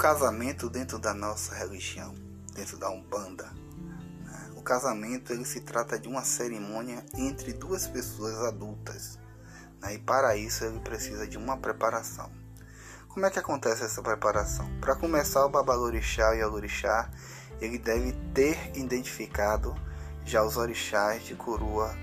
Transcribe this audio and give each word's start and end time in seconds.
casamento 0.00 0.70
dentro 0.70 0.98
da 0.98 1.12
nossa 1.12 1.54
religião, 1.54 2.14
dentro 2.54 2.78
da 2.78 2.88
Umbanda. 2.88 3.44
Né? 4.24 4.50
O 4.56 4.62
casamento 4.62 5.30
ele 5.30 5.44
se 5.44 5.60
trata 5.60 5.98
de 5.98 6.08
uma 6.08 6.24
cerimônia 6.24 7.04
entre 7.14 7.52
duas 7.52 7.86
pessoas 7.86 8.34
adultas. 8.38 9.18
Né? 9.78 9.96
E 9.96 9.98
para 9.98 10.34
isso 10.38 10.64
ele 10.64 10.80
precisa 10.80 11.28
de 11.28 11.36
uma 11.36 11.58
preparação. 11.58 12.32
Como 13.08 13.26
é 13.26 13.30
que 13.30 13.38
acontece 13.38 13.84
essa 13.84 14.00
preparação? 14.00 14.66
Para 14.80 14.96
começar, 14.96 15.44
o 15.44 15.50
babalorixá 15.50 16.34
e 16.34 16.42
o 16.42 16.50
orixá 16.50 17.10
ele 17.60 17.78
deve 17.78 18.12
ter 18.32 18.56
identificado 18.74 19.74
já 20.24 20.42
os 20.42 20.56
orixás 20.56 21.24
de 21.24 21.34
coroa 21.34 21.94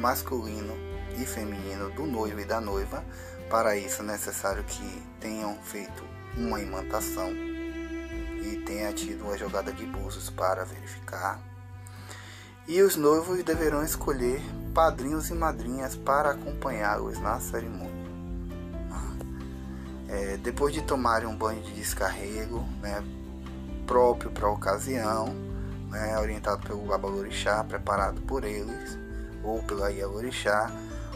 masculino 0.00 0.74
e 1.16 1.24
feminino 1.24 1.88
do 1.90 2.04
noivo 2.04 2.40
e 2.40 2.44
da 2.44 2.60
noiva. 2.60 3.04
Para 3.48 3.76
isso 3.76 4.02
é 4.02 4.06
necessário 4.06 4.64
que 4.64 5.02
tenham 5.20 5.56
feito 5.62 6.02
uma 6.36 6.60
imantação 6.60 7.53
e 8.44 8.56
tenha 8.58 8.92
tido 8.92 9.24
uma 9.24 9.38
jogada 9.38 9.72
de 9.72 9.86
búzios 9.86 10.28
para 10.28 10.64
verificar. 10.64 11.40
E 12.68 12.80
os 12.82 12.96
noivos 12.96 13.42
deverão 13.42 13.82
escolher 13.82 14.40
padrinhos 14.74 15.30
e 15.30 15.34
madrinhas 15.34 15.96
para 15.96 16.30
acompanhá-los 16.30 17.18
na 17.18 17.40
cerimônia. 17.40 18.04
É, 20.08 20.36
depois 20.36 20.72
de 20.72 20.82
tomarem 20.82 21.26
um 21.26 21.36
banho 21.36 21.62
de 21.62 21.72
descarrego, 21.72 22.60
né, 22.80 23.02
próprio 23.86 24.30
para 24.30 24.46
a 24.46 24.50
ocasião, 24.50 25.34
né, 25.90 26.18
orientado 26.18 26.66
pelo 26.66 26.86
babalorixá, 26.86 27.64
preparado 27.64 28.20
por 28.22 28.44
eles, 28.44 28.98
ou 29.42 29.62
pela 29.62 29.90
Ialorixá, 29.90 30.70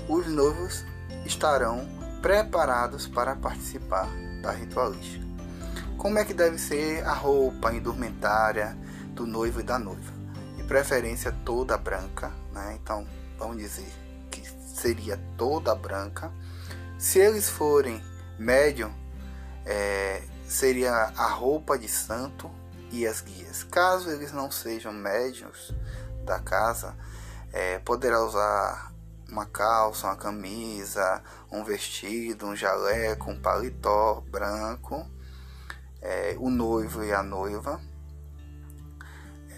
os 0.08 0.26
noivos 0.26 0.84
estarão 1.24 1.86
preparados 2.20 3.06
para 3.06 3.36
participar 3.36 4.08
da 4.42 4.50
ritualística. 4.50 5.27
Como 5.98 6.16
é 6.16 6.24
que 6.24 6.32
deve 6.32 6.58
ser 6.58 7.04
a 7.04 7.12
roupa, 7.12 7.70
a 7.70 7.74
indumentária 7.74 8.78
do 9.14 9.26
noivo 9.26 9.58
e 9.58 9.64
da 9.64 9.80
noiva? 9.80 10.12
De 10.56 10.62
preferência 10.62 11.32
toda 11.44 11.76
branca, 11.76 12.32
né? 12.52 12.78
Então, 12.80 13.04
vamos 13.36 13.56
dizer 13.56 13.92
que 14.30 14.40
seria 14.48 15.20
toda 15.36 15.74
branca. 15.74 16.32
Se 17.00 17.18
eles 17.18 17.50
forem 17.50 18.00
médium, 18.38 18.94
é, 19.66 20.22
seria 20.44 20.92
a 20.92 21.26
roupa 21.26 21.76
de 21.76 21.88
santo 21.88 22.48
e 22.92 23.04
as 23.04 23.20
guias. 23.20 23.64
Caso 23.64 24.08
eles 24.08 24.32
não 24.32 24.52
sejam 24.52 24.92
médios 24.92 25.74
da 26.24 26.38
casa, 26.38 26.96
é, 27.52 27.80
poderá 27.80 28.24
usar 28.24 28.94
uma 29.28 29.46
calça, 29.46 30.06
uma 30.06 30.16
camisa, 30.16 31.20
um 31.50 31.64
vestido, 31.64 32.46
um 32.46 32.54
jaleco, 32.54 33.32
um 33.32 33.40
paletó 33.40 34.22
branco, 34.30 35.04
é, 36.00 36.36
o 36.38 36.50
noivo 36.50 37.04
e 37.04 37.12
a 37.12 37.22
noiva. 37.22 37.80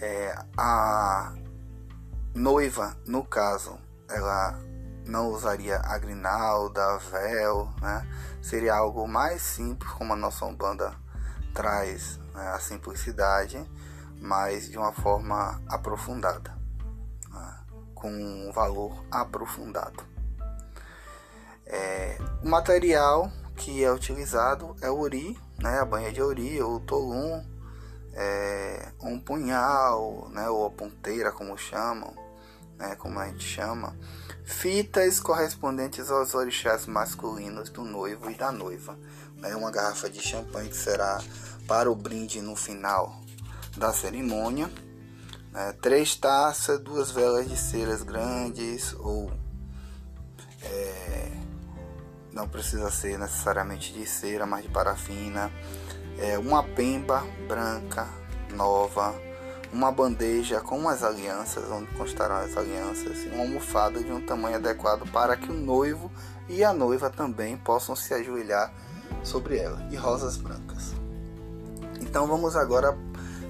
É, 0.00 0.34
a 0.56 1.34
noiva, 2.34 2.96
no 3.06 3.24
caso, 3.24 3.78
ela 4.08 4.58
não 5.06 5.28
usaria 5.28 5.78
a 5.78 5.98
grinalda, 5.98 6.98
véu, 6.98 7.68
né? 7.80 8.06
Seria 8.42 8.74
algo 8.74 9.06
mais 9.06 9.42
simples, 9.42 9.90
como 9.92 10.12
a 10.12 10.16
nossa 10.16 10.44
Umbanda 10.46 10.94
traz 11.54 12.18
né? 12.34 12.48
a 12.48 12.58
simplicidade, 12.58 13.58
mas 14.20 14.70
de 14.70 14.78
uma 14.78 14.92
forma 14.92 15.60
aprofundada 15.68 16.60
com 18.00 18.10
um 18.10 18.50
valor 18.50 19.04
aprofundado. 19.10 20.02
É, 21.66 22.18
o 22.42 22.48
material 22.48 23.30
que 23.54 23.84
é 23.84 23.92
utilizado 23.92 24.74
é 24.80 24.90
o 24.90 24.98
ori, 24.98 25.38
né, 25.62 25.78
a 25.78 25.84
banha 25.84 26.12
de 26.12 26.22
ori 26.22 26.60
ou 26.60 26.80
tolum, 26.80 27.44
é, 28.12 28.92
um 29.02 29.18
punhal, 29.18 30.28
né, 30.30 30.48
ou 30.48 30.66
a 30.66 30.70
ponteira 30.70 31.32
como 31.32 31.56
chamam, 31.56 32.14
né, 32.78 32.94
como 32.96 33.18
a 33.18 33.26
gente 33.26 33.44
chama, 33.44 33.96
fitas 34.44 35.20
correspondentes 35.20 36.10
aos 36.10 36.34
orixás 36.34 36.86
masculinos 36.86 37.70
do 37.70 37.84
noivo 37.84 38.30
e 38.30 38.34
da 38.34 38.50
noiva, 38.50 38.98
né, 39.36 39.54
uma 39.54 39.70
garrafa 39.70 40.08
de 40.08 40.20
champanhe 40.20 40.68
que 40.68 40.76
será 40.76 41.20
para 41.66 41.90
o 41.90 41.94
brinde 41.94 42.40
no 42.40 42.56
final 42.56 43.20
da 43.76 43.92
cerimônia 43.92 44.70
né? 45.52 45.74
três 45.80 46.14
taças, 46.14 46.80
duas 46.80 47.10
velas 47.10 47.48
de 47.48 47.56
ceras 47.56 48.02
grandes 48.02 48.94
ou 48.94 49.30
não 52.40 52.48
precisa 52.48 52.90
ser 52.90 53.18
necessariamente 53.18 53.92
de 53.92 54.06
cera, 54.06 54.46
mas 54.46 54.62
de 54.62 54.70
parafina, 54.70 55.52
é, 56.18 56.38
uma 56.38 56.62
pemba 56.62 57.22
branca 57.46 58.08
nova, 58.54 59.14
uma 59.70 59.92
bandeja 59.92 60.58
com 60.58 60.88
as 60.88 61.02
alianças, 61.02 61.70
onde 61.70 61.86
constarão 61.92 62.36
as 62.36 62.56
alianças, 62.56 63.26
uma 63.30 63.42
almofada 63.42 64.02
de 64.02 64.10
um 64.10 64.24
tamanho 64.24 64.56
adequado 64.56 65.06
para 65.12 65.36
que 65.36 65.50
o 65.50 65.54
noivo 65.54 66.10
e 66.48 66.64
a 66.64 66.72
noiva 66.72 67.10
também 67.10 67.58
possam 67.58 67.94
se 67.94 68.14
ajoelhar 68.14 68.72
sobre 69.22 69.58
ela, 69.58 69.86
e 69.90 69.96
rosas 69.96 70.38
brancas. 70.38 70.94
Então 72.00 72.26
vamos 72.26 72.56
agora 72.56 72.96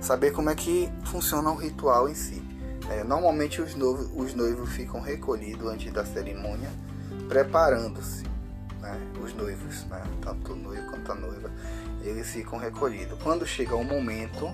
saber 0.01 0.33
como 0.33 0.51
é 0.51 0.55
que 0.57 0.93
funciona 1.05 1.49
o 1.49 1.55
ritual 1.55 2.09
em 2.09 2.15
si. 2.15 2.43
É, 2.91 3.05
normalmente 3.05 3.63
os 3.63 3.77
noivos, 3.77 4.11
os 4.17 4.35
noivos 4.35 4.69
ficam 4.71 5.01
recolhidos 5.01 5.69
antes 5.69 5.93
da 5.93 6.05
cerimônia, 6.05 6.71
preparando-se. 7.29 8.30
Né? 8.81 8.99
Os 9.23 9.35
noivos, 9.35 9.85
né? 9.87 10.03
tanto 10.23 10.53
o 10.53 10.57
noivo 10.57 10.91
quanto 10.91 11.13
a 11.13 11.15
noiva, 11.15 11.51
eles 12.03 12.29
ficam 12.31 12.59
recolhidos. 12.59 13.19
Quando 13.23 13.47
chega 13.47 13.77
o 13.77 13.85
momento, 13.85 14.47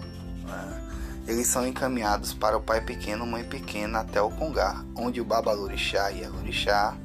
né? 0.44 0.82
eles 1.26 1.46
são 1.46 1.66
encaminhados 1.66 2.32
para 2.32 2.56
o 2.56 2.62
pai 2.62 2.80
pequeno, 2.80 3.26
mãe 3.26 3.44
pequena, 3.44 4.00
até 4.00 4.20
o 4.20 4.30
Congá, 4.30 4.84
onde 4.94 5.20
o 5.20 5.24
Babalorixá 5.24 6.10
e 6.12 6.24
a 6.24 6.28
Lorixá 6.28 6.96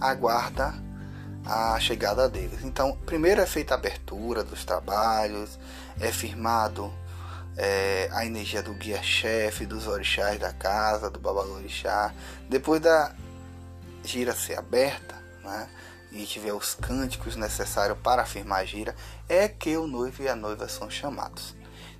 aguarda 0.00 0.74
a 1.44 1.78
chegada 1.80 2.28
deles. 2.28 2.64
Então, 2.64 2.96
primeiro 3.06 3.40
é 3.40 3.46
feita 3.46 3.74
a 3.74 3.76
abertura 3.76 4.42
dos 4.42 4.64
trabalhos, 4.64 5.58
é 6.00 6.10
firmado 6.12 6.92
é, 7.56 8.08
a 8.12 8.26
energia 8.26 8.62
do 8.62 8.74
guia-chefe, 8.74 9.64
dos 9.64 9.86
orixás 9.86 10.38
da 10.38 10.52
casa, 10.52 11.10
do 11.10 11.18
babalorixá. 11.18 12.12
Depois 12.48 12.80
da 12.80 13.14
gira 14.04 14.34
ser 14.34 14.58
aberta, 14.58 15.14
né, 15.42 15.68
e 16.16 16.26
tiver 16.26 16.52
os 16.52 16.74
cânticos 16.74 17.36
necessários 17.36 17.98
para 18.02 18.22
afirmar 18.22 18.60
a 18.60 18.64
gira, 18.64 18.94
é 19.28 19.48
que 19.48 19.76
o 19.76 19.86
noivo 19.86 20.22
e 20.22 20.28
a 20.28 20.36
noiva 20.36 20.68
são 20.68 20.90
chamados. 20.90 21.54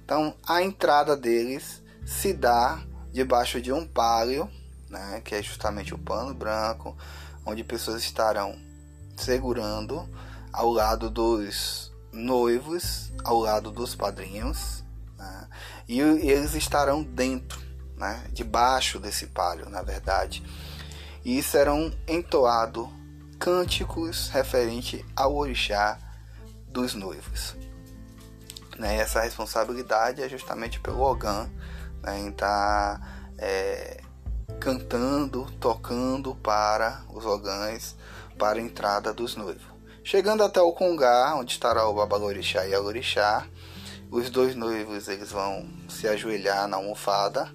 Então, 0.05 0.35
a 0.47 0.63
entrada 0.63 1.17
deles 1.17 1.83
se 2.05 2.33
dá 2.33 2.81
debaixo 3.13 3.61
de 3.61 3.73
um 3.73 3.87
pálio, 3.87 4.51
né, 4.89 5.21
que 5.25 5.35
é 5.35 5.43
justamente 5.43 5.95
o 5.95 5.99
pano 5.99 6.33
branco, 6.33 6.97
onde 7.45 7.63
pessoas 7.63 8.03
estarão 8.03 8.59
segurando 9.17 10.09
ao 10.53 10.71
lado 10.71 11.11
dos 11.11 11.93
noivos, 12.13 13.13
ao 13.25 13.39
lado 13.39 13.71
dos 13.71 13.95
padrinhos, 13.95 14.85
né? 15.19 15.49
E 15.89 16.01
eles 16.01 16.55
estarão 16.55 17.03
dentro, 17.03 17.61
né? 17.97 18.25
debaixo 18.33 18.99
desse 18.99 19.27
palio, 19.27 19.69
na 19.69 19.83
verdade. 19.83 20.43
E 21.25 21.43
serão 21.43 21.93
entoados 22.07 22.89
cânticos 23.39 24.29
referente 24.29 25.05
ao 25.15 25.35
orixá 25.35 25.99
dos 26.69 26.95
noivos. 26.95 27.55
Né? 28.79 28.97
Essa 28.97 29.23
responsabilidade 29.23 30.23
é 30.23 30.29
justamente 30.29 30.81
pelo 30.81 31.01
Ogã 31.01 31.49
né? 32.03 32.19
em 32.21 32.29
estar 32.29 33.01
tá, 33.01 33.19
é, 33.39 34.01
cantando, 34.61 35.47
tocando 35.61 36.35
para 36.35 37.03
os 37.13 37.25
ogãs 37.25 37.97
para 38.39 38.59
a 38.59 38.63
entrada 38.63 39.13
dos 39.13 39.37
noivos. 39.37 39.77
Chegando 40.05 40.45
até 40.45 40.61
o 40.61 40.73
Congá, 40.73 41.35
onde 41.35 41.53
estará 41.53 41.89
o 41.89 41.95
Babalorixá 41.95 42.67
e 42.67 42.75
a 42.75 42.81
Orixá, 42.81 43.45
os 44.11 44.31
dois 44.31 44.55
noivos 44.55 45.09
eles 45.09 45.33
vão 45.33 45.69
se 45.89 46.07
ajoelhar 46.07 46.69
na 46.69 46.77
almofada. 46.77 47.51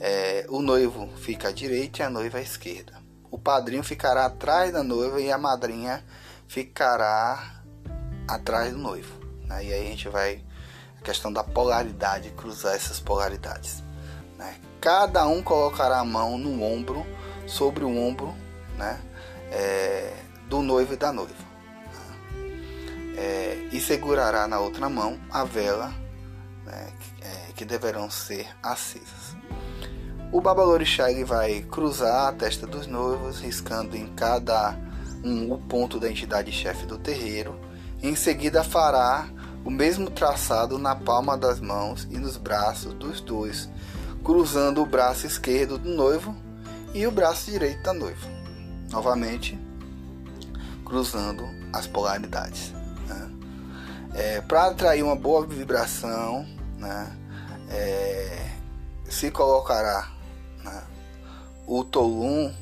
É, 0.00 0.44
o 0.48 0.60
noivo 0.60 1.08
fica 1.18 1.48
à 1.48 1.52
direita 1.52 2.00
e 2.00 2.02
a 2.02 2.10
noiva 2.10 2.38
à 2.38 2.42
esquerda. 2.42 2.94
O 3.30 3.38
padrinho 3.38 3.82
ficará 3.82 4.26
atrás 4.26 4.72
da 4.72 4.82
noiva 4.82 5.20
e 5.20 5.30
a 5.30 5.38
madrinha 5.38 6.04
ficará 6.46 7.62
atrás 8.26 8.72
do 8.72 8.78
noivo. 8.78 9.14
Né? 9.44 9.66
E 9.66 9.72
aí 9.72 9.86
a 9.86 9.90
gente 9.90 10.08
vai 10.08 10.44
a 11.00 11.02
questão 11.02 11.32
da 11.32 11.44
polaridade, 11.44 12.30
cruzar 12.30 12.74
essas 12.74 12.98
polaridades. 13.00 13.82
Né? 14.36 14.58
Cada 14.80 15.26
um 15.26 15.42
colocará 15.42 15.98
a 15.98 16.04
mão 16.04 16.38
no 16.38 16.62
ombro, 16.62 17.06
sobre 17.46 17.84
o 17.84 17.96
ombro, 17.96 18.34
né? 18.76 19.00
É, 19.50 20.14
do 20.48 20.60
noivo 20.60 20.92
e 20.92 20.96
da 20.96 21.10
noiva 21.10 21.48
é, 23.18 23.68
e 23.72 23.80
segurará 23.80 24.46
na 24.46 24.60
outra 24.60 24.88
mão 24.88 25.18
a 25.28 25.42
vela 25.42 25.92
né, 26.64 26.92
é, 27.20 27.52
que 27.52 27.64
deverão 27.64 28.08
ser 28.08 28.46
acesas. 28.62 29.36
O 30.30 30.42
babalorixá 30.42 31.10
ele 31.10 31.24
vai 31.24 31.62
cruzar 31.62 32.28
a 32.28 32.32
testa 32.32 32.66
dos 32.66 32.86
noivos, 32.86 33.40
riscando 33.40 33.96
em 33.96 34.06
cada 34.08 34.76
um 35.24 35.50
o 35.52 35.58
ponto 35.58 35.98
da 35.98 36.10
entidade 36.10 36.52
chefe 36.52 36.84
do 36.84 36.98
terreiro. 36.98 37.58
Em 38.02 38.14
seguida 38.14 38.62
fará 38.62 39.26
o 39.64 39.70
mesmo 39.70 40.10
traçado 40.10 40.78
na 40.78 40.94
palma 40.94 41.36
das 41.36 41.60
mãos 41.60 42.06
e 42.10 42.18
nos 42.18 42.36
braços 42.36 42.92
dos 42.94 43.22
dois, 43.22 43.70
cruzando 44.22 44.82
o 44.82 44.86
braço 44.86 45.26
esquerdo 45.26 45.78
do 45.78 45.88
noivo 45.88 46.36
e 46.92 47.06
o 47.06 47.10
braço 47.10 47.50
direito 47.50 47.82
da 47.82 47.94
noiva. 47.94 48.28
Novamente, 48.90 49.58
cruzando 50.84 51.42
as 51.72 51.86
polaridades. 51.86 52.72
Né? 53.06 53.30
É, 54.14 54.40
Para 54.42 54.66
atrair 54.66 55.02
uma 55.02 55.16
boa 55.16 55.46
vibração, 55.46 56.46
né? 56.76 57.16
É, 57.70 58.50
se 59.08 59.30
colocará? 59.30 60.17
O 61.68 61.84
Tolum 61.84 62.52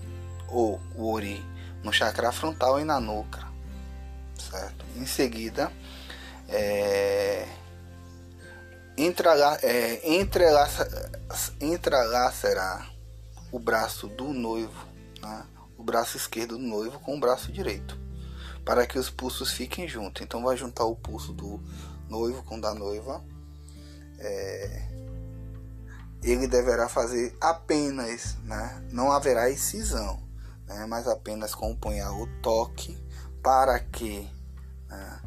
ou 0.49 0.81
o 0.97 1.13
Ori 1.13 1.43
no 1.85 1.93
chakra 1.93 2.33
frontal 2.33 2.81
e 2.81 2.85
na 2.85 2.99
nuca, 2.99 3.47
certo? 4.51 4.85
Em 4.97 5.07
seguida, 5.07 5.73
é, 6.49 7.47
entrelaça, 8.99 9.65
é, 9.65 10.17
entrelaça, 10.17 11.13
entrelaçará 11.61 12.91
o 13.53 13.61
braço 13.61 14.09
do 14.09 14.33
noivo, 14.33 14.87
né? 15.23 15.47
o 15.79 15.85
braço 15.85 16.17
esquerdo 16.17 16.59
do 16.59 16.65
noivo 16.65 16.99
com 16.99 17.17
o 17.17 17.21
braço 17.21 17.53
direito, 17.53 17.97
para 18.65 18.89
que 18.89 18.99
os 18.99 19.09
pulsos 19.09 19.53
fiquem 19.53 19.87
juntos. 19.87 20.23
Então 20.23 20.43
vai 20.43 20.57
juntar 20.57 20.85
o 20.85 20.97
pulso 20.97 21.33
do 21.33 21.63
noivo 22.09 22.43
com 22.43 22.59
o 22.59 22.61
da 22.61 22.75
noiva. 22.75 23.25
É, 24.19 24.89
ele 26.23 26.47
deverá 26.47 26.89
fazer 26.89 27.37
apenas, 27.41 28.37
né? 28.45 28.83
não 28.91 29.13
haverá 29.13 29.51
excisão, 29.51 30.23
né? 30.67 30.87
mas 30.87 31.07
apenas 31.07 31.55
com 31.55 31.73
o 31.73 31.77
punhal 31.77 32.21
o 32.21 32.27
toque 32.41 32.97
para 33.43 33.79
que 33.79 34.29
né? 34.89 35.21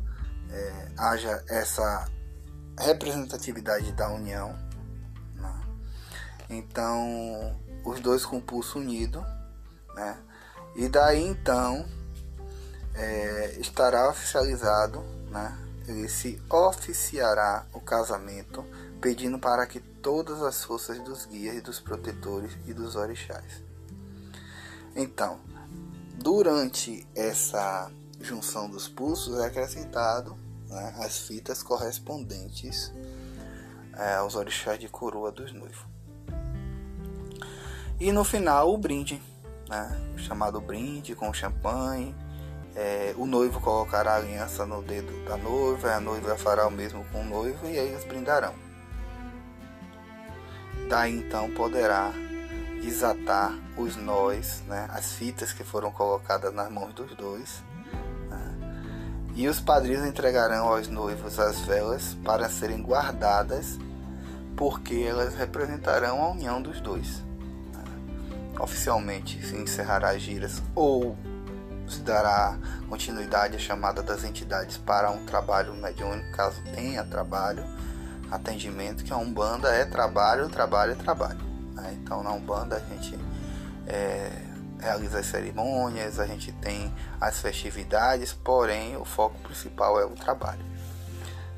é, 0.51 0.88
haja 0.97 1.44
essa 1.47 2.07
representatividade 2.77 3.91
da 3.94 4.09
união. 4.09 4.56
Né? 5.36 5.62
Então, 6.50 7.56
os 7.85 8.00
dois 8.00 8.25
com 8.25 8.38
o 8.38 8.42
pulso 8.42 8.80
unido, 8.80 9.24
né? 9.95 10.18
e 10.75 10.88
daí 10.88 11.24
então 11.24 11.85
é, 12.94 13.56
estará 13.59 14.09
oficializado, 14.09 15.01
né? 15.30 15.69
Ele 15.89 16.07
se 16.07 16.41
oficiará 16.50 17.65
o 17.74 17.80
casamento, 17.80 18.63
pedindo 19.01 19.39
para 19.39 19.65
que 19.65 19.80
todas 19.80 20.41
as 20.41 20.63
forças 20.63 21.00
dos 21.00 21.25
guias 21.25 21.62
dos 21.63 21.80
protetores 21.80 22.51
e 22.68 22.74
dos 22.74 22.95
orixás. 22.95 23.63
Então, 24.95 25.39
durante 26.15 27.07
essa 27.15 27.91
junção 28.19 28.69
dos 28.69 28.88
pulsos 28.88 29.39
é 29.39 29.45
acrescentado 29.45 30.38
né, 30.68 30.95
as 31.00 31.19
fitas 31.19 31.63
correspondentes 31.63 32.94
é, 33.94 34.15
aos 34.15 34.35
orixás 34.35 34.80
de 34.80 34.88
coroa 34.88 35.31
dos 35.31 35.51
noivos. 35.53 35.85
E 38.00 38.12
no 38.12 38.24
final 38.24 38.74
o 38.74 38.77
brinde, 38.77 39.21
né, 39.68 40.15
chamado 40.18 40.62
brinde 40.62 41.15
com 41.15 41.33
champanhe. 41.33 42.15
É, 42.75 43.13
o 43.18 43.25
noivo 43.25 43.60
colocará 43.60 44.13
a 44.13 44.18
aliança 44.18 44.66
no 44.66 44.81
dedo 44.81 45.12
da 45.25 45.36
noiva, 45.36 45.94
a 45.94 46.00
noiva 46.00 46.38
fará 46.38 46.68
o 46.68 46.71
mesmo 46.71 47.04
com 47.12 47.21
o 47.21 47.25
noivo 47.25 47.68
e 47.68 47.75
eles 47.75 48.06
brindarão. 48.06 48.54
Daí 50.88 51.18
então 51.18 51.51
poderá 51.51 52.12
desatar 52.81 53.54
os 53.77 53.95
nós, 53.95 54.63
né, 54.68 54.88
as 54.89 55.13
fitas 55.13 55.51
que 55.51 55.63
foram 55.63 55.92
colocadas 55.92 56.54
nas 56.54 56.71
mãos 56.71 56.94
dos 56.94 57.13
dois, 57.16 57.62
e 59.39 59.48
os 59.48 59.60
padrinhos 59.62 60.06
entregarão 60.06 60.68
aos 60.68 60.89
noivos 60.89 61.39
as 61.39 61.62
velas 61.62 62.18
para 62.25 62.50
serem 62.50 62.81
guardadas, 62.81 63.80
porque 64.57 64.95
elas 64.95 65.33
representarão 65.33 66.21
a 66.21 66.31
união 66.31 66.62
dos 66.62 66.81
dois. 66.81 67.24
Oficialmente 68.60 69.42
se 69.45 69.56
encerrará 69.56 70.10
as 70.10 70.21
giras 70.21 70.62
ou 70.75 71.16
se 71.89 72.01
dará 72.01 72.57
continuidade 72.88 73.56
à 73.56 73.59
chamada 73.59 74.01
das 74.01 74.24
entidades 74.24 74.77
para 74.77 75.09
um 75.12 75.25
trabalho 75.25 75.74
mediúnico, 75.74 76.31
caso 76.31 76.62
tenha 76.75 77.03
trabalho, 77.03 77.63
atendimento, 78.31 79.03
que 79.03 79.12
a 79.12 79.18
Umbanda 79.18 79.69
é 79.69 79.86
trabalho, 79.86 80.50
trabalho 80.50 80.91
é 80.94 80.95
trabalho. 80.95 81.39
Né? 81.74 81.97
Então 82.01 82.24
na 82.24 82.31
Umbanda 82.31 82.75
a 82.75 82.80
gente 82.80 83.18
é, 83.88 84.31
realiza 84.80 85.19
as 85.19 85.25
cerimônias, 85.25 86.19
a 86.19 86.25
gente 86.25 86.51
tem 86.53 86.94
as 87.19 87.39
festividades, 87.39 88.33
porém 88.33 88.95
o 88.95 89.03
foco 89.03 89.38
principal 89.39 90.00
é 90.00 90.06
o 90.06 90.12
trabalho. 90.12 90.63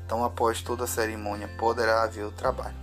Então, 0.04 0.24
após 0.24 0.60
toda 0.60 0.84
a 0.84 0.86
cerimônia, 0.86 1.48
poderá 1.56 2.02
haver 2.02 2.26
o 2.26 2.30
trabalho. 2.30 2.74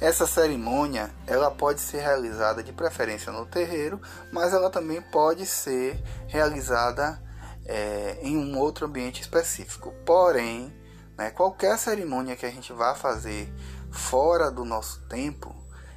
Essa 0.00 0.26
cerimônia 0.26 1.10
ela 1.26 1.50
pode 1.50 1.80
ser 1.80 2.00
realizada 2.00 2.62
de 2.62 2.72
preferência 2.72 3.32
no 3.32 3.46
terreiro, 3.46 4.00
mas 4.30 4.52
ela 4.52 4.68
também 4.68 5.00
pode 5.00 5.46
ser 5.46 6.02
realizada 6.26 7.20
é, 7.64 8.18
em 8.20 8.36
um 8.36 8.58
outro 8.58 8.86
ambiente 8.86 9.22
específico. 9.22 9.92
Porém, 10.04 10.74
né, 11.16 11.30
qualquer 11.30 11.78
cerimônia 11.78 12.36
que 12.36 12.44
a 12.44 12.50
gente 12.50 12.72
vá 12.72 12.94
fazer 12.94 13.52
fora 13.90 14.50
do 14.50 14.64
nosso 14.64 15.00
tempo, 15.08 15.54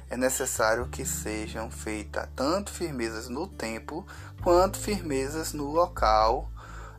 é 0.08 0.16
necessário 0.16 0.88
que 0.88 1.04
sejam 1.04 1.70
feitas 1.70 2.28
tanto 2.34 2.72
firmezas 2.72 3.28
no 3.28 3.46
tempo 3.46 4.04
quanto 4.42 4.76
firmezas 4.78 5.52
no 5.52 5.70
local 5.70 6.50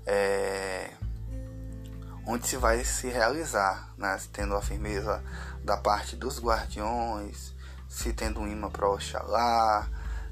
é, 0.06 0.92
onde 2.25 2.48
se 2.48 2.56
vai 2.56 2.83
se 2.86 3.07
realizar, 3.07 3.94
né? 3.98 4.18
tendo 4.31 4.56
a 4.56 4.62
firmeza 4.62 5.21
da 5.63 5.77
parte 5.77 6.15
dos 6.15 6.39
guardiões, 6.39 7.53
se 7.87 8.13
tendo 8.13 8.39
um 8.39 8.47
imã 8.47 8.69
para 8.69 8.89
Oxalá, 8.89 9.87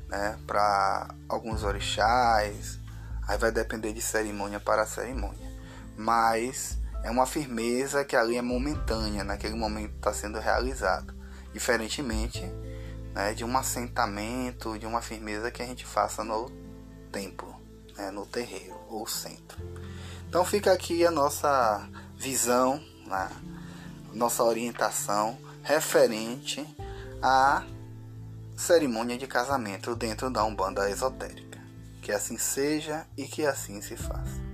né? 0.07 0.39
para 0.47 1.13
alguns 1.27 1.63
orixás, 1.63 2.79
aí 3.27 3.37
vai 3.37 3.51
depender 3.51 3.93
de 3.93 4.01
cerimônia 4.01 4.59
para 4.59 4.85
cerimônia, 4.85 5.47
mas 5.97 6.77
é 7.03 7.11
uma 7.11 7.25
firmeza 7.25 8.03
que 8.03 8.15
ali 8.15 8.35
é 8.35 8.41
momentânea, 8.41 9.23
naquele 9.23 9.55
momento 9.55 9.95
está 9.95 10.13
sendo 10.13 10.39
realizado, 10.39 11.13
diferentemente 11.53 12.43
né, 13.13 13.33
de 13.33 13.43
um 13.43 13.57
assentamento, 13.57 14.77
de 14.77 14.85
uma 14.85 15.01
firmeza 15.01 15.51
que 15.51 15.61
a 15.61 15.65
gente 15.65 15.85
faça 15.85 16.23
no 16.23 16.49
templo, 17.11 17.55
né, 17.97 18.11
no 18.11 18.25
terreiro 18.25 18.75
ou 18.87 19.07
centro. 19.07 19.57
Então 20.27 20.45
fica 20.45 20.71
aqui 20.71 21.05
a 21.05 21.11
nossa 21.11 21.87
visão, 22.15 22.83
né, 23.05 23.29
nossa 24.13 24.43
orientação 24.43 25.37
referente 25.63 26.65
à 27.21 27.63
cerimônia 28.57 29.17
de 29.17 29.27
casamento 29.27 29.95
dentro 29.95 30.29
da 30.29 30.43
Umbanda 30.43 30.89
esotérica. 30.89 31.59
Que 32.01 32.11
assim 32.11 32.37
seja 32.37 33.05
e 33.17 33.25
que 33.25 33.45
assim 33.45 33.81
se 33.81 33.95
faça. 33.95 34.48